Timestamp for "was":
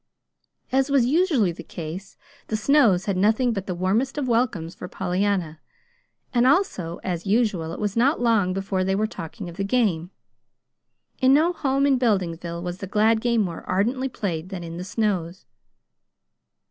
0.89-1.05, 7.79-7.95, 12.63-12.79